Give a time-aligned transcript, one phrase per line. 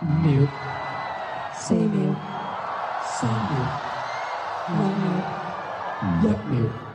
[0.00, 0.46] 五秒、
[1.52, 2.14] 四秒、
[3.02, 3.58] 三秒、
[4.68, 5.10] 兩秒、
[6.22, 6.87] 一秒。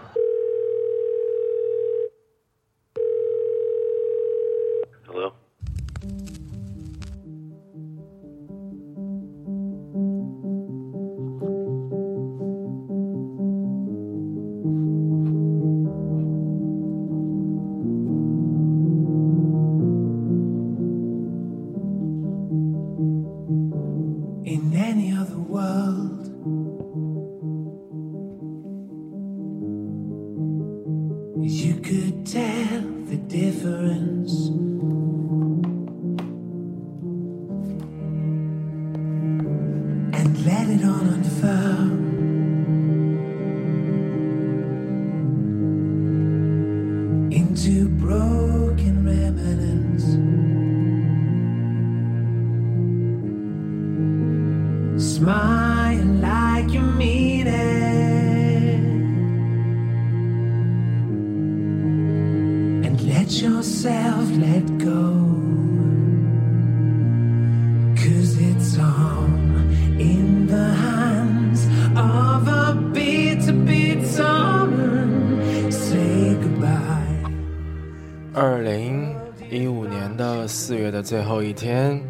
[80.74, 82.02] 四月的最后一天，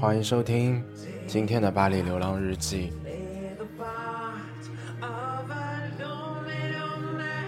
[0.00, 0.82] 欢迎收听
[1.24, 2.92] 今天的巴黎流浪日记。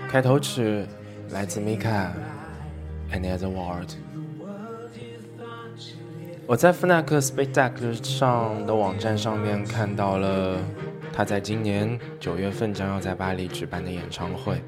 [0.08, 0.86] 开头曲
[1.30, 2.06] 来自 Mika
[3.12, 3.94] Another World。
[6.46, 10.60] 我在 Fnac Spectacle 上的网站上面看到了
[11.12, 14.62] 他在今年九月份将要在巴黎举办的演唱会。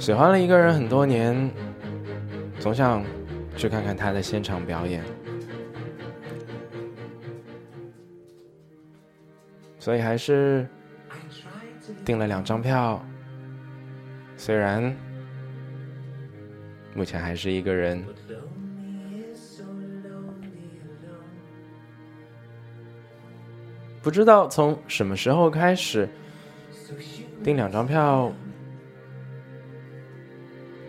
[0.00, 1.48] 喜欢了一个人很多年，
[2.68, 3.02] 总想
[3.56, 5.02] 去看看他的现场表演，
[9.78, 10.68] 所以还是
[12.04, 13.02] 订了两张票。
[14.36, 14.94] 虽然
[16.94, 18.04] 目前还是一个人，
[24.02, 26.06] 不知道从什么时候开始
[27.42, 28.30] 订两张票。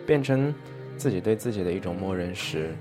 [0.06, 0.52] 变成
[1.00, 2.76] 自己对自己的一种默认时，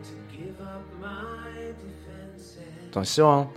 [2.91, 3.49] 总希望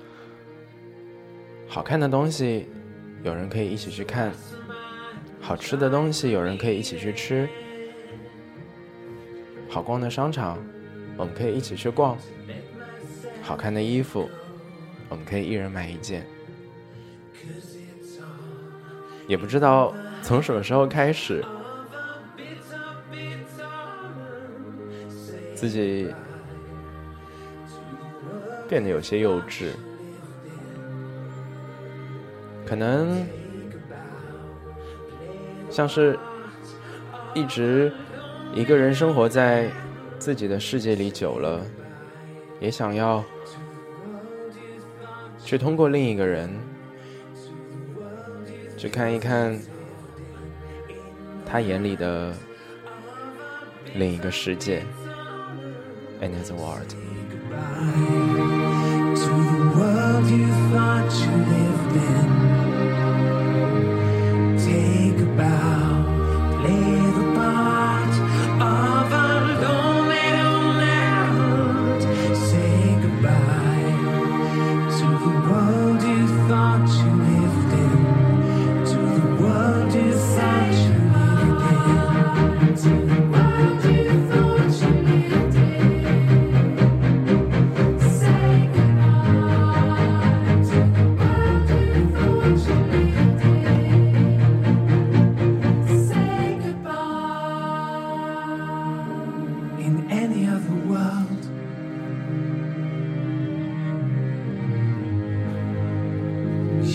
[1.66, 2.68] 好看的东西
[3.24, 4.30] 有人可以一起去看，
[5.40, 7.48] 好吃的东西有人可以一起去吃，
[9.68, 10.56] 好逛的商场
[11.16, 12.16] 我们可以一起去逛，
[13.42, 14.30] 好看的衣服
[15.08, 16.24] 我们可以一人买一件。
[19.26, 19.92] 也不知道
[20.22, 21.44] 从什么时候开始。
[25.62, 26.12] 自己
[28.68, 29.70] 变得有些幼稚，
[32.66, 33.24] 可能
[35.70, 36.18] 像是
[37.32, 37.92] 一直
[38.52, 39.70] 一个人生活在
[40.18, 41.64] 自己的世界里久了，
[42.58, 43.24] 也想要
[45.38, 46.50] 去通过另一个人
[48.76, 49.56] 去看一看
[51.46, 52.34] 他眼里的
[53.94, 54.82] 另一个世界。
[56.22, 56.94] and his award.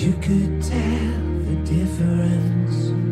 [0.07, 1.17] You could tell
[1.47, 3.06] the difference.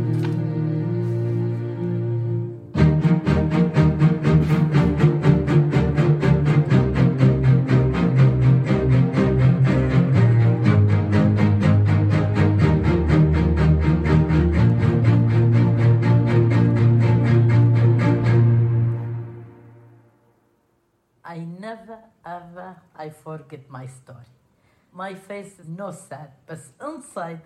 [24.98, 27.42] My face is not sad, but inside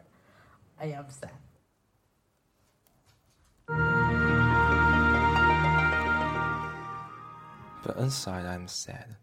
[0.80, 1.32] I am sad.
[7.84, 9.16] But inside I'm sad.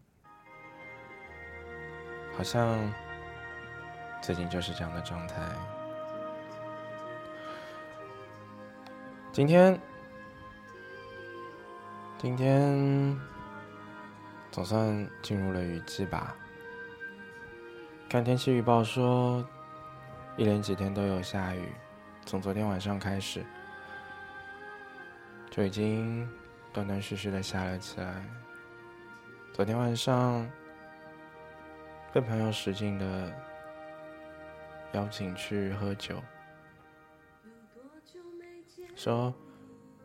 [2.35, 2.93] 好像
[4.21, 5.41] 最近就是这样的状态。
[9.31, 9.79] 今天，
[12.17, 13.17] 今天
[14.51, 16.35] 总算进入了雨季吧。
[18.09, 19.45] 看天气预报说，
[20.37, 21.73] 一连几天都有下雨，
[22.25, 23.45] 从昨天晚上开始
[25.49, 26.25] 就已经
[26.71, 28.23] 断断续续的下了起来。
[29.51, 30.49] 昨天晚上
[32.13, 33.29] 被朋友使劲的
[34.93, 36.23] 邀请去喝酒。
[38.95, 39.33] 说：“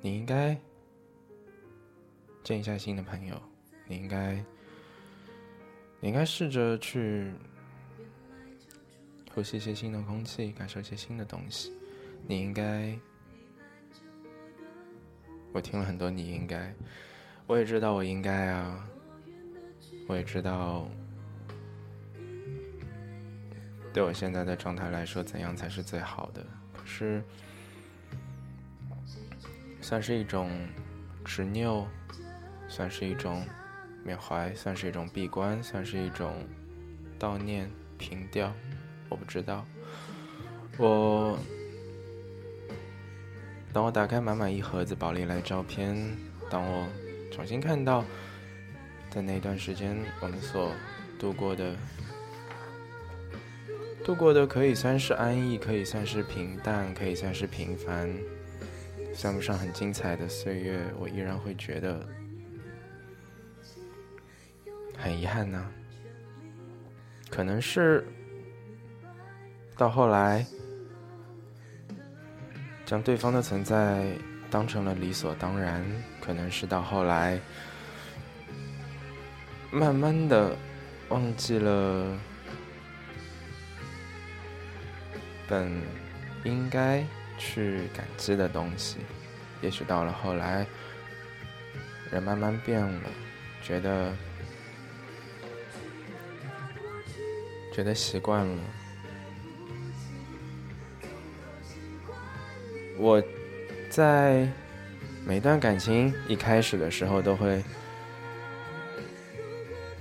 [0.03, 0.59] 你应该
[2.43, 3.41] 见一下新的朋友，
[3.87, 4.35] 你应该，
[6.01, 7.33] 你应该试着去
[9.35, 11.73] 呼吸些新的空气，感受一些新的东西。
[12.27, 12.99] 你应该，
[15.53, 16.75] 我听了很多，你应该，
[17.47, 18.89] 我也知道我应该啊，
[20.07, 20.89] 我也知道，
[23.93, 26.47] 对我现在的状态来说，怎样才是最好的？
[26.73, 27.23] 可是。”
[29.83, 30.49] 算是一种
[31.25, 31.85] 执拗，
[32.69, 33.45] 算是一种
[34.05, 36.47] 缅怀，算是一种闭关，算是一种
[37.19, 37.69] 悼念、
[37.99, 38.55] 凭吊，
[39.13, 39.65] 我不知道。
[40.79, 41.39] 我
[43.75, 45.95] 当我打开满满一盒子宝丽来照片，
[46.51, 46.89] 当我
[47.31, 48.03] 重新看到
[49.11, 50.73] 在那段时间我们所
[51.19, 51.77] 度过的，
[54.03, 58.11] 度过的可以算是安逸，可以算是平淡，可以算是平凡。
[59.15, 62.09] 算不上很精彩的岁月，我依然会觉得
[64.97, 65.71] 很遗憾呢。
[67.29, 68.07] 可能是
[69.83, 70.47] 到后来，
[72.87, 74.07] 将对方的存在
[74.49, 75.83] 当成了理所当然；
[76.21, 77.41] 可能是到后来，
[79.73, 80.57] 慢慢的
[81.09, 82.17] 忘记了
[85.49, 85.69] 本
[86.45, 87.05] 应该。
[87.39, 88.99] 去感激的东西，
[89.63, 90.65] 也许到了后来，
[92.09, 93.11] 人慢慢变了，
[93.61, 94.13] 觉得
[97.75, 98.63] 觉得习惯了。
[102.99, 103.23] 我
[103.91, 104.49] 在
[105.27, 107.63] 每段感情一开始的时候，都会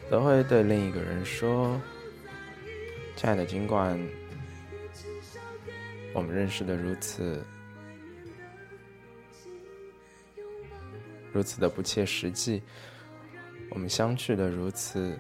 [0.10, 1.80] 都会对另一个人说
[3.16, 4.00] ：“亲爱的，尽管。”
[6.14, 7.42] 我们认识的如此
[11.32, 12.62] 如此的不切实际，
[13.70, 15.18] 我们相聚的如此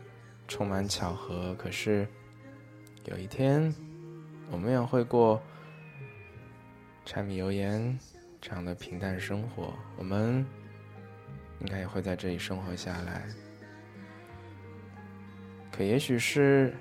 [0.50, 1.56] 充满巧合。
[1.58, 2.06] 可是
[3.06, 3.74] 有一天，
[4.52, 5.42] 我们也会过
[7.06, 7.98] 柴米油盐
[8.40, 9.74] 这样的平淡生活。
[9.98, 10.46] 我们
[11.60, 13.26] 应该也会在这里生活下来。
[15.72, 16.74] 可也许是，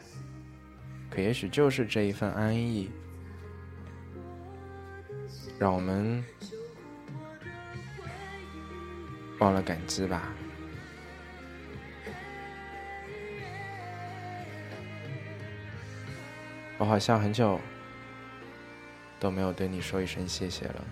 [1.11, 2.91] 可也许就是这一份安逸。
[5.59, 6.25] 让我们
[9.41, 10.33] 忘了感激吧。
[16.79, 17.61] 我好像很久
[19.21, 20.85] 都没有对你说一声谢谢了。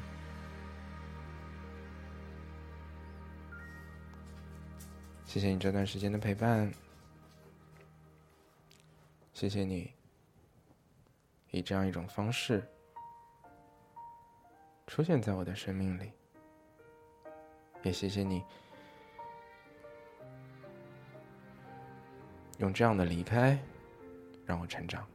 [5.24, 6.70] 谢谢你这段时间的陪伴，
[9.32, 9.92] 谢谢你
[11.50, 12.62] 以这样一种方式。
[14.86, 16.12] 出现在我的生命里，
[17.82, 18.42] 也谢谢你
[22.56, 23.58] 用这样的离开
[24.46, 25.06] 让我成长。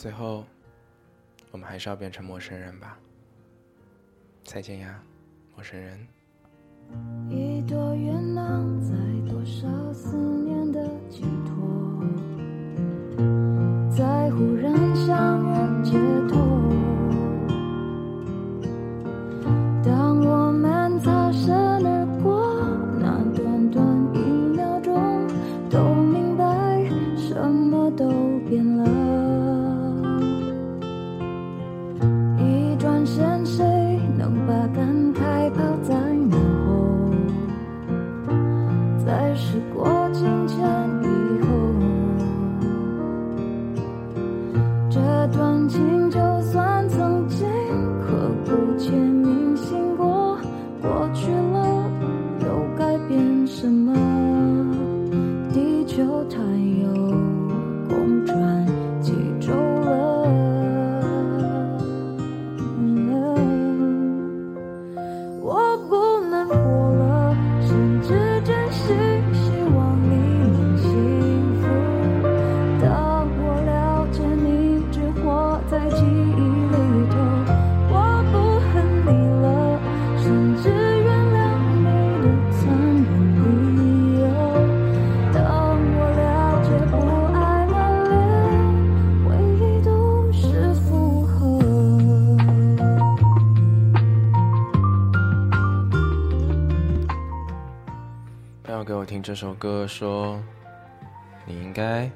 [0.00, 0.46] 最后，
[1.50, 2.98] 我们还是要变成陌生人吧。
[4.44, 4.98] 再见呀，
[5.54, 6.08] 陌生人。
[7.28, 8.94] 一朵云囊在
[9.30, 12.00] 多少思念的寄托。
[13.94, 15.98] 在忽然相遇解
[16.30, 16.40] 脱，
[99.40, 100.38] 首歌，说
[101.46, 102.10] 你应该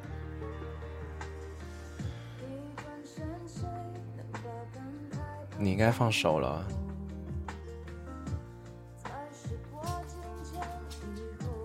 [5.56, 6.62] 你应该放手了。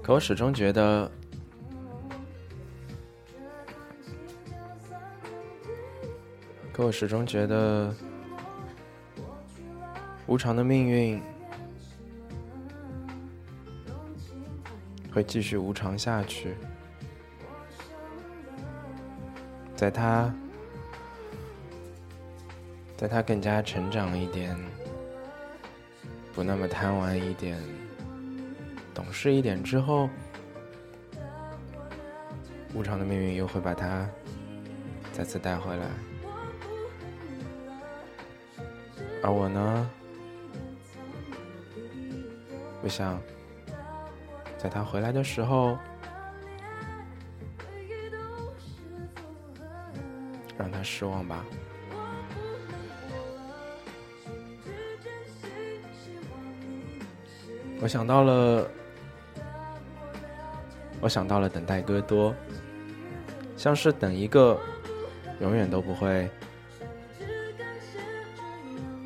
[0.02, 1.12] 可我始终觉得，
[6.72, 7.94] 可我始终觉得，
[10.26, 11.22] 无常的命运
[15.20, 16.56] 会继续无常下去。
[19.76, 20.34] 在他，
[22.96, 24.58] 在他更加成长一点，
[26.34, 27.62] 不那么贪玩一点，
[28.94, 30.10] 懂事一点之后，
[32.74, 34.10] 无常的命运又会把他
[35.12, 35.86] 再次带回来。
[39.22, 39.90] 而我呢，
[42.82, 43.22] 我想，
[44.60, 45.78] 在他回来的时候，
[50.58, 51.46] 让他失望吧。
[57.82, 58.68] 我想到了，
[61.00, 62.36] 我想到了等待戈多，
[63.56, 64.60] 像是等一个
[65.40, 66.30] 永远都不会、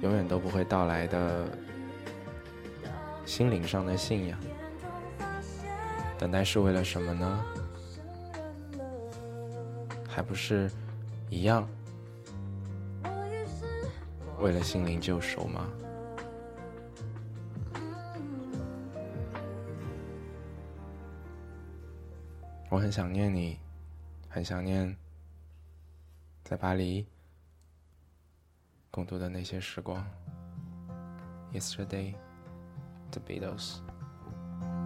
[0.01, 1.45] 永远都不会到来的
[3.23, 4.39] 心灵上的信仰。
[6.23, 7.45] 等待是为了什么呢？
[10.07, 10.71] 还不是
[11.29, 11.67] 一样，
[14.39, 15.69] 为了心灵救赎吗？
[22.69, 23.59] 我很想念你，
[24.29, 24.95] 很想念
[26.45, 27.05] 在巴黎
[28.89, 30.01] 共度的那些时光。
[31.51, 32.15] Yesterday,
[33.11, 33.79] the Beatles.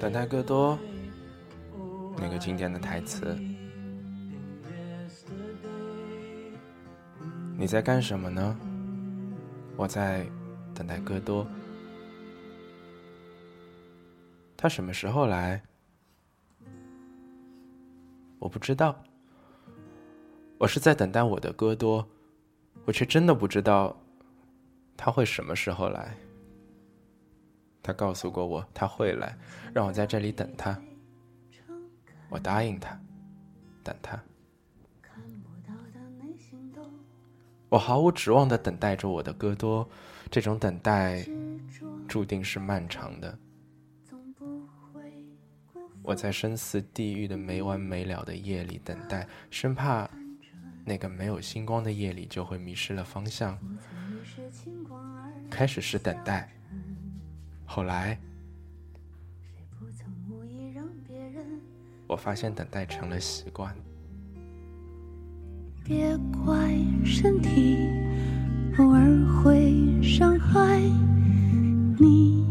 [0.00, 0.78] 等待戈多
[2.16, 3.36] 那个经典的台词。
[7.58, 8.56] 你在干什么呢？
[9.76, 10.24] 我在
[10.72, 11.46] 等待戈多。
[14.56, 15.60] 他什么时候来？
[18.38, 18.96] 我不知道。
[20.56, 22.08] 我是在等待我的戈多，
[22.88, 23.94] 我却真的不知道
[24.96, 26.16] 他会什么时候来。
[27.82, 29.36] 他告诉过我他会来，
[29.74, 30.80] 让我在这里等他。
[32.30, 32.98] 我答应他，
[33.84, 34.18] 等他。
[37.68, 39.86] 我毫无指望的等待着我的戈多，
[40.30, 41.22] 这种等待
[42.08, 43.38] 注定是漫长的。
[46.02, 50.08] 我在深似地狱的没完没了的夜里等待，生怕
[50.88, 53.58] 那个没有星光的夜里就会迷失了方向。
[55.50, 56.50] 开始是等待，
[57.66, 58.18] 后来
[62.06, 63.76] 我发现等待成了习惯。
[65.84, 67.76] 别怪身体
[68.78, 69.04] 偶尔
[69.42, 70.80] 会伤害
[71.98, 72.47] 你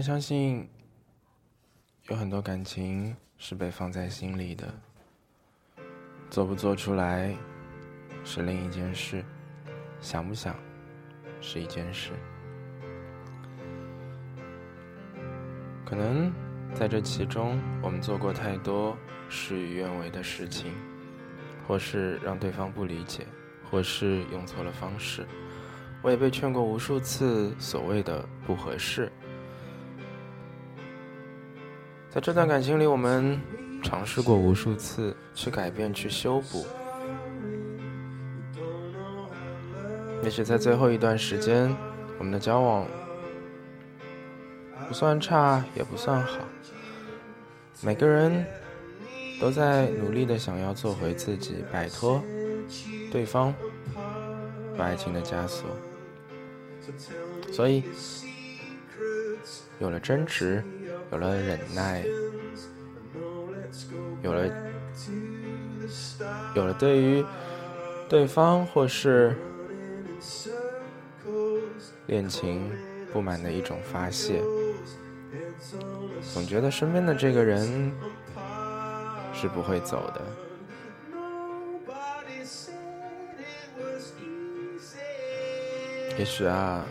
[0.00, 0.66] 然相信，
[2.08, 4.66] 有很多感情是被放在心里的，
[6.30, 7.36] 做不做出来
[8.24, 9.22] 是另一件事，
[10.00, 10.56] 想不想
[11.42, 12.12] 是一件事。
[15.84, 16.32] 可能
[16.74, 18.96] 在这其中，我们做过太多
[19.28, 20.72] 事与愿违的事情，
[21.68, 23.26] 或是让对方不理解，
[23.70, 25.26] 或是用错了方式。
[26.00, 29.12] 我也被劝过无数次所谓的不合适。
[32.12, 33.40] 在这段感情里，我们
[33.84, 36.66] 尝试过无数次去改变、去修补。
[40.24, 41.72] 也许在最后一段时间，
[42.18, 42.84] 我们的交往
[44.88, 46.40] 不算差，也不算好。
[47.80, 48.44] 每个人
[49.40, 52.20] 都在努力的想要做回自己，摆脱
[53.12, 53.54] 对方
[54.76, 55.64] 对爱情的枷锁。
[57.52, 57.84] 所以，
[59.78, 60.62] 有了争执，
[61.12, 62.04] 有了忍耐，
[64.22, 64.48] 有了
[66.54, 67.24] 有了对于
[68.08, 69.36] 对方或是
[72.06, 72.70] 恋情
[73.12, 74.40] 不满的一种发泄，
[76.32, 77.92] 总觉得身边的这个人
[79.32, 80.20] 是不会走的。
[86.18, 86.84] 也许啊，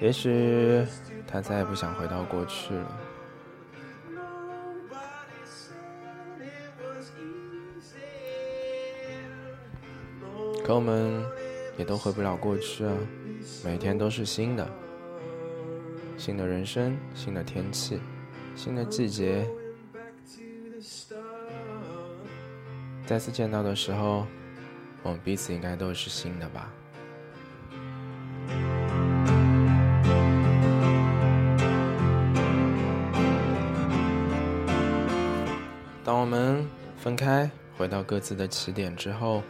[0.00, 0.84] 也许
[1.30, 2.98] 他再也不想回到过去了。
[10.64, 11.22] 可我们
[11.76, 12.94] 也都回不了过去啊，
[13.64, 14.68] 每天都是新的，
[16.16, 18.00] 新的人生，新的天气，
[18.54, 19.48] 新的季节。
[23.06, 24.26] 再次见到的时候，
[25.02, 26.70] 我们彼此应该都是新的吧。
[37.08, 39.42] 分开，回到各自的起点之后，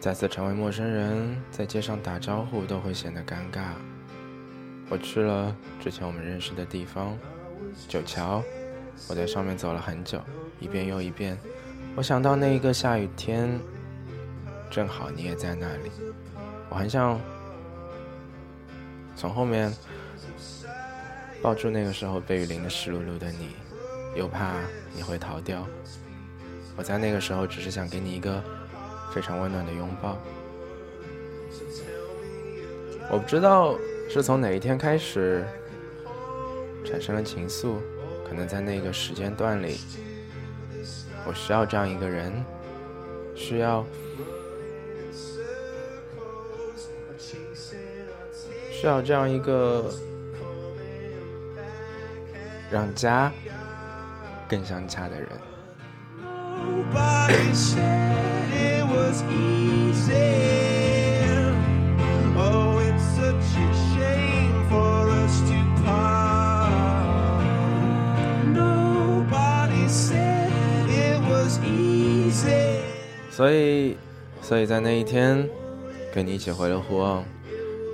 [0.00, 3.74] 再次成为陌生人，在街上打招呼都会显得尴尬。
[4.88, 7.14] 我去了之前我们认识的地方，
[7.86, 8.42] 九桥，
[9.06, 10.18] 我在上面走了很久，
[10.60, 11.36] 一遍又一遍。
[11.94, 13.60] 我想到那一个下雨天，
[14.70, 15.90] 正好你也在那里，
[16.70, 17.20] 我很想
[19.14, 19.70] 从后面
[21.42, 23.50] 抱住那个时候被雨淋得湿漉漉的你，
[24.16, 24.54] 又怕
[24.96, 25.66] 你会逃掉。
[26.76, 28.42] 我在那个时候只是想给你一个
[29.12, 30.16] 非常温暖的拥抱。
[33.10, 33.76] 我不知道
[34.08, 35.44] 是从哪一天开始
[36.84, 37.76] 产生了情愫，
[38.26, 39.78] 可能在那个时间段里，
[41.26, 42.32] 我需要这样一个人，
[43.34, 43.84] 需要
[48.70, 49.92] 需要这样一个
[52.70, 53.32] 让家
[54.48, 55.28] 更像家的人。
[56.92, 60.12] Nobody said it was easy.
[62.36, 67.44] Oh, it's such a shame for us to part.
[68.44, 70.50] Nobody said
[70.88, 72.80] it was easy.
[73.30, 73.96] 所以，
[74.42, 75.48] 所以在那一天，
[76.12, 77.22] 跟你一起回了湖岸，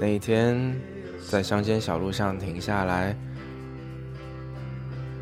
[0.00, 0.74] 那一天，
[1.28, 3.14] 在乡间小路上停下来，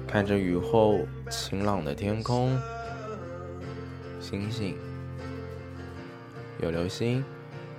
[0.07, 2.57] 看着雨后晴朗的天空，
[4.25, 4.75] 星星，
[6.59, 7.23] 有流星，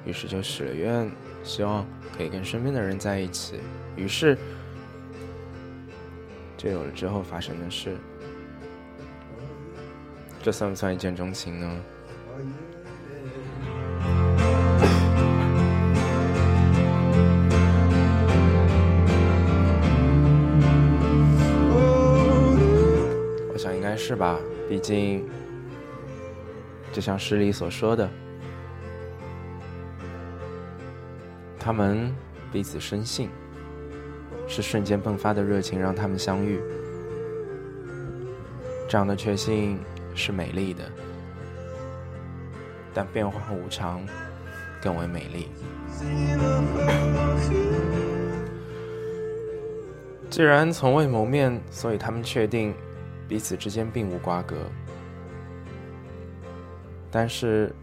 [0.06, 1.12] 于是就许了愿，
[1.44, 1.84] 希望
[2.16, 3.60] 可以跟身边的人在一起，
[3.96, 4.38] 于是
[6.56, 7.98] 就有了之后发生的事。
[10.44, 11.82] 这算不算一见钟情呢？
[23.52, 24.38] 我想应该是吧，
[24.70, 25.28] 毕竟，
[26.96, 28.10] 就像诗里所说的，
[31.60, 32.10] 他们
[32.54, 33.30] 彼此深信，
[34.48, 36.58] 是瞬间迸发的热情让他们相遇。
[38.88, 39.78] 这样的确信
[40.16, 40.90] 是美丽的，
[42.94, 44.00] 但变化无常
[44.82, 45.50] 更为美丽。
[50.30, 52.74] 既然从未谋面，所以他们确定
[53.28, 54.56] 彼此之间并无瓜葛。
[57.12, 57.74] 但是，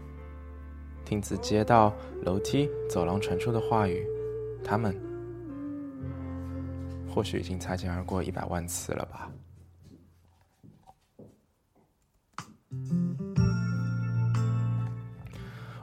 [1.05, 4.05] 听自街道、楼梯、走廊传出的话语，
[4.63, 4.95] 他们
[7.13, 9.29] 或许已经擦肩而过一百万次了吧。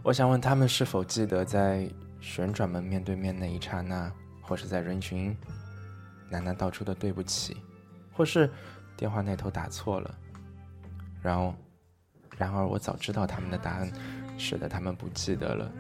[0.03, 1.89] 我想问他们是否记得在
[2.21, 5.37] 旋转门面对面那一刹那，或是在人群
[6.33, 7.57] 喃喃道出的对不起，
[8.13, 8.51] 或是
[8.97, 10.19] 电话那头打错了。
[11.23, 11.55] 然后，
[12.41, 13.93] 然而我早知道他们的答案，
[14.39, 15.71] 使得他们不记得了。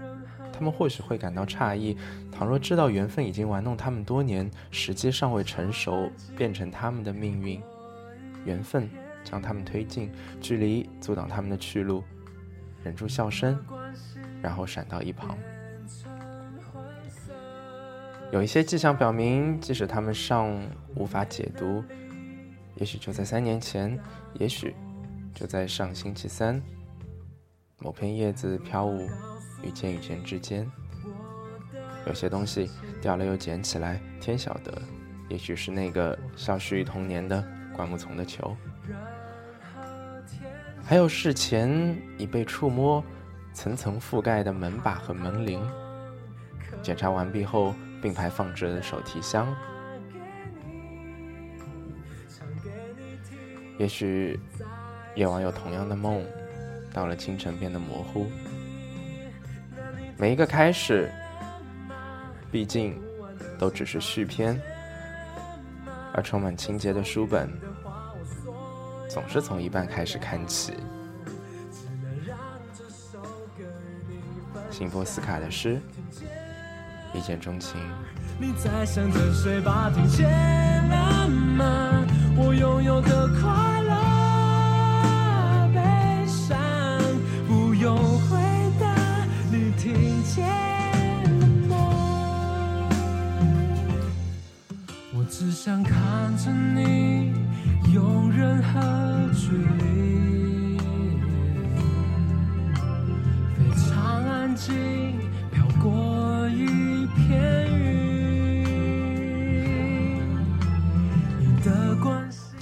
[0.52, 1.96] 他们或许会感到诧异，
[2.30, 7.62] 倘若知道缘分已经玩弄他们多年，时机尚未成熟，变成他们的命运，
[8.44, 8.90] 缘分
[9.24, 12.04] 将他们推进，距离阻挡他们的去路，
[12.84, 13.58] 忍住笑声，
[14.42, 15.38] 然后闪到一旁。
[18.30, 20.54] 有一些迹象表明，即使他们尚
[20.94, 21.82] 无法解读，
[22.74, 23.98] 也许就在三年前，
[24.34, 24.74] 也许
[25.34, 26.60] 就在上星期三，
[27.78, 29.08] 某片叶子飘舞
[29.62, 30.70] 与肩与肩之间，
[32.06, 34.82] 有些东西掉了又捡起来，天晓得，
[35.28, 38.56] 也许是那个消失于童年的灌木丛的球，
[40.82, 43.02] 还有事前已被触摸、
[43.52, 45.60] 层层覆盖的门把和门铃，
[46.82, 47.74] 检查完毕后。
[48.02, 49.54] 并排放置的手提箱，
[53.78, 54.40] 也许
[55.16, 56.24] 夜晚有同样的梦，
[56.92, 58.30] 到了清晨变得模糊。
[60.16, 61.10] 每一个开始，
[62.50, 62.98] 毕竟
[63.58, 64.60] 都只是续篇，
[66.12, 67.50] 而充满情节的书本，
[69.08, 70.74] 总是从一半开始看起。
[74.70, 75.80] 辛波斯卡的诗。
[77.12, 77.80] 一见钟情。
[78.38, 79.90] 你在想着谁吧？
[79.92, 82.06] 听见了吗？
[82.36, 83.79] 我拥有的快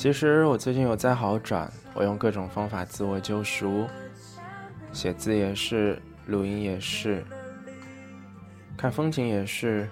[0.08, 3.86] 其实我最近有在好转，我用各种方法自我救赎，
[4.90, 7.22] 写字也是，录音也是，
[8.74, 9.86] 看风景也是。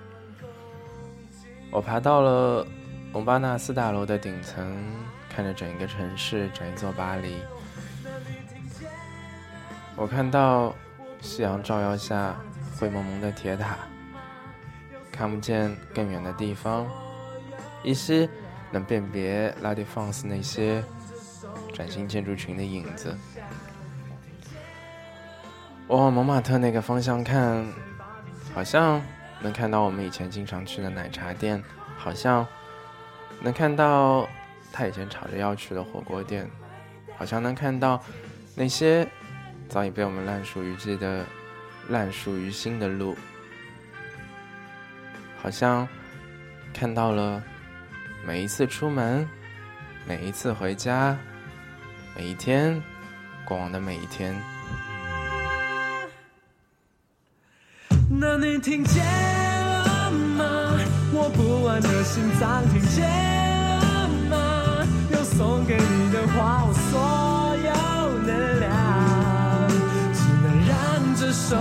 [1.71, 2.67] 我爬到了
[3.13, 4.75] 蒙巴纳斯大楼的顶层，
[5.29, 7.37] 看着整一个城市，整一座巴黎。
[9.97, 10.75] 我看到
[11.21, 12.35] 夕阳照耀下
[12.81, 13.77] 灰蒙蒙的铁塔，
[15.13, 16.87] 看不见更远的地方，
[17.85, 18.27] 依稀
[18.85, 20.83] 辨别拉蒂放肆那些
[21.75, 23.17] 崭新建筑群的影子。
[25.87, 27.65] 我往蒙马特那个方向看，
[28.55, 29.01] 好像
[29.41, 31.63] 能看到我们以前经常去的奶茶店，
[31.97, 32.47] 好像
[33.41, 34.29] 能看到
[34.73, 36.51] 他以前吵着要去的火锅店，
[37.17, 38.03] 好像能看到
[38.57, 39.07] 那些
[39.69, 41.25] 早已被我们烂熟于记的
[41.89, 43.17] 烂熟于心的路，
[45.41, 45.87] 好像
[46.75, 47.41] 看到了
[48.27, 49.25] 每一次出门，
[50.05, 51.17] 每一次回家，
[52.17, 52.83] 每一天
[53.45, 54.35] 过往的每一天。
[58.11, 60.45] 那你听见了吗？
[61.13, 63.09] 我不安的心脏听见
[63.79, 64.85] 了吗？
[65.13, 67.71] 有送给你的话，我所有
[68.27, 69.69] 能量，
[70.13, 71.57] 只能让这首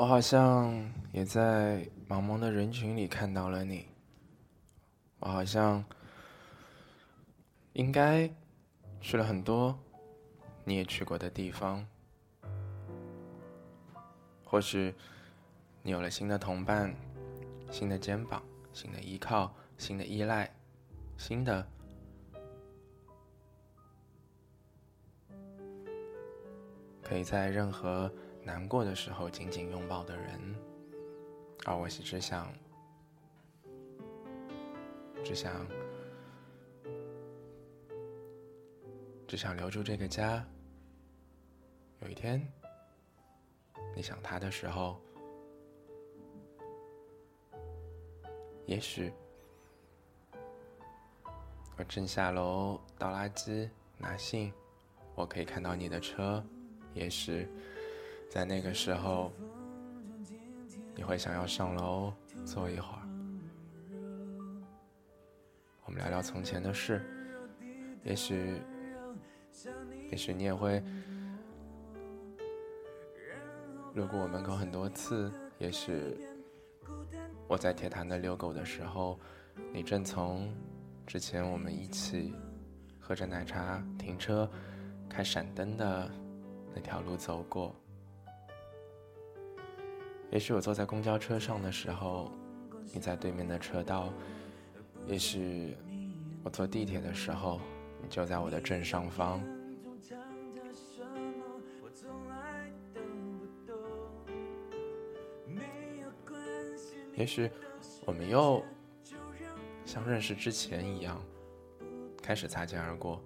[0.00, 0.72] 我好像
[1.10, 3.84] 也在茫茫的人群里看到了你。
[5.18, 5.84] 我好像
[7.72, 8.30] 应该
[9.00, 9.76] 去了很多
[10.64, 11.84] 你也去过的地方。
[14.44, 14.94] 或许
[15.82, 16.94] 你有了新的同伴、
[17.68, 18.40] 新的肩膀、
[18.72, 20.48] 新的依靠、新的依赖、
[21.16, 21.66] 新的
[27.02, 28.08] 可以在任何
[28.48, 30.40] 难过的时候紧紧拥抱的人，
[31.66, 32.50] 而我是只想，
[35.22, 35.66] 只想，
[39.26, 40.42] 只想留住这个家。
[42.00, 42.42] 有一天，
[43.94, 44.98] 你想他的时候，
[48.64, 49.12] 也许
[51.76, 54.50] 我正下楼倒垃圾、拿信，
[55.14, 56.42] 我可以看到你的车。
[56.94, 57.46] 也许，
[58.28, 59.32] 在那个时候，
[60.94, 62.12] 你会想要上楼
[62.44, 63.02] 坐一会儿，
[65.86, 67.02] 我们聊聊从前的事。
[68.04, 68.60] 也许，
[70.10, 70.82] 也许你也会
[73.94, 75.32] 路过我门口很多次。
[75.58, 76.16] 也许，
[77.48, 79.18] 我在铁坛的遛狗的时候，
[79.72, 80.54] 你正从
[81.06, 82.34] 之前我们一起
[83.00, 84.48] 喝着奶茶、停车、
[85.08, 86.10] 开闪灯的。
[86.74, 87.74] 那条路走过，
[90.30, 92.30] 也许我坐在公交车上的时候，
[92.92, 94.12] 你在对面的车道；
[95.06, 95.74] 也许
[96.42, 97.60] 我坐地铁的时候，
[98.02, 99.42] 你就在我的正上方。
[107.16, 107.50] 也许
[108.06, 108.62] 我们又
[109.84, 111.20] 像认识之前一样，
[112.22, 113.20] 开始擦肩而过，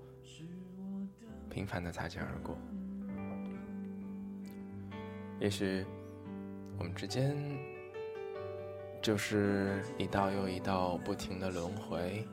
[1.50, 2.56] 平凡的擦肩而过。
[5.38, 5.84] 也许，
[6.82, 7.36] 我们之间
[9.00, 12.26] 就是一道又一道不停的轮回。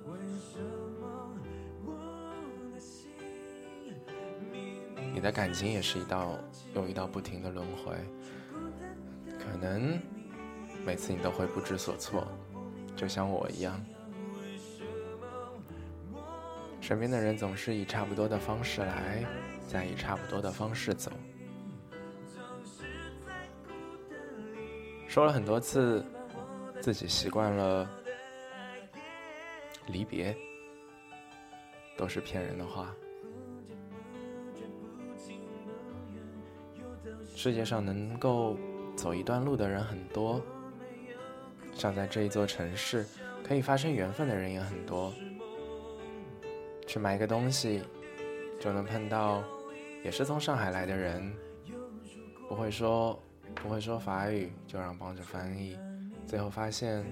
[5.13, 6.35] 你的感情也是一道
[6.73, 7.93] 又一道不停的轮回。
[9.37, 9.99] 可能
[10.83, 12.27] 每次你都会不知所措，
[12.95, 13.79] 就像我一样。
[16.81, 19.23] 身边的人总是以差不多的方式来，
[19.67, 21.11] 再以差不多的方式走。
[25.19, 26.01] 说了很多次，
[26.79, 27.89] 自己习惯了
[29.87, 30.33] 离别，
[31.97, 32.95] 都是骗人的话。
[37.35, 38.55] 世界上能够
[38.95, 40.41] 走一段路的人很多，
[41.73, 43.05] 像在这一座城市，
[43.43, 45.11] 可以发生缘分的人也很多。
[46.87, 47.83] 去买一个东西，
[48.57, 49.43] 就能碰到
[50.01, 51.35] 也是从上海来的人，
[52.47, 53.21] 不会说。
[53.61, 55.77] 不会说法语，就让帮着翻译。
[56.25, 57.05] 最后发现，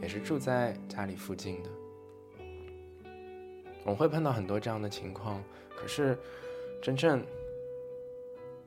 [0.00, 1.70] 也是住在家里附近的。
[3.84, 5.42] 我会碰到很多这样的情况，
[5.76, 6.18] 可是
[6.82, 7.24] 真正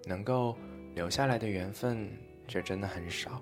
[0.05, 0.55] 能够
[0.93, 2.07] 留下来的缘分
[2.47, 3.41] 却真的很少。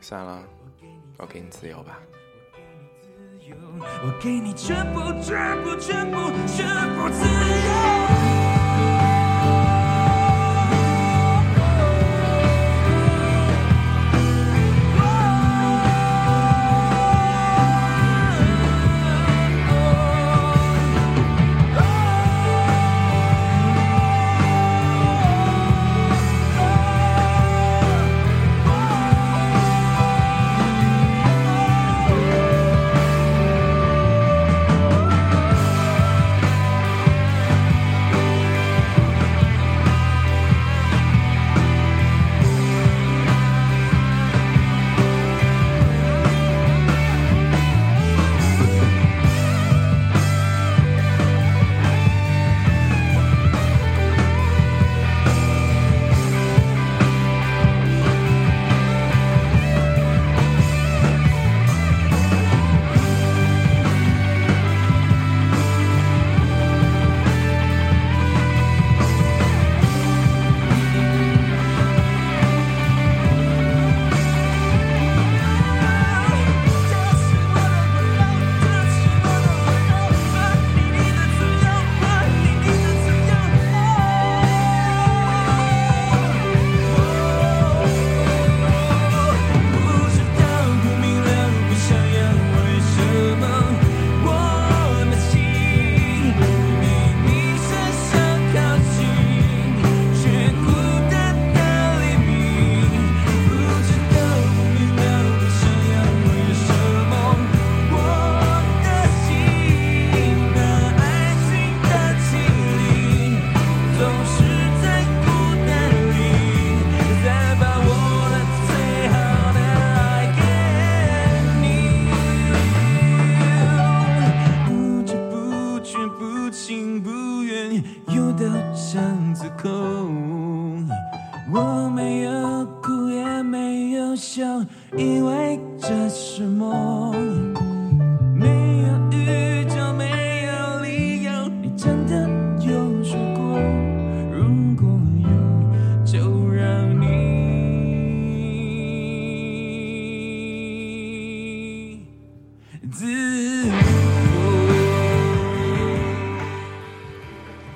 [0.00, 0.44] 算了，
[1.18, 2.00] 我给你自由吧。
[4.04, 8.11] 我给你全部，全部，全部，全部自由。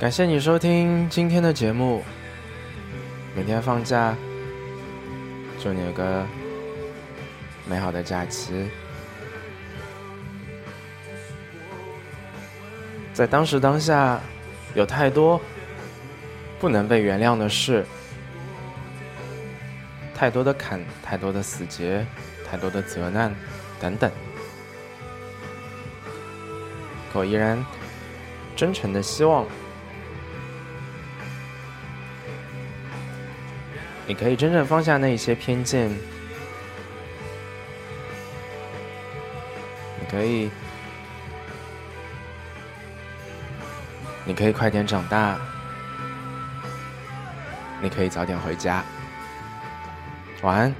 [0.07, 2.01] 感谢你收听今天的节目。
[3.35, 4.15] 明天放假，
[5.61, 6.25] 祝你有个
[7.69, 8.71] 美好的假期。
[13.13, 14.21] 在当时当下，
[14.77, 15.41] 有太多
[16.61, 17.85] 不能被原谅的事，
[20.15, 22.07] 太多的坎，太多的死结，
[22.49, 23.35] 太多的责难，
[23.81, 24.09] 等等。
[27.13, 27.61] 可我依然
[28.55, 29.45] 真诚的希望。
[34.07, 35.91] 你可以真正放下那一些偏见，
[39.99, 40.49] 你可以，
[44.25, 45.37] 你可以快点长大，
[47.83, 48.85] 你可以早点回家。
[50.43, 50.75] 晚安，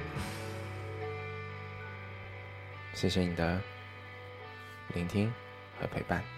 [2.93, 3.59] 谢谢你的
[4.93, 5.33] 聆听
[5.81, 6.36] 和陪伴。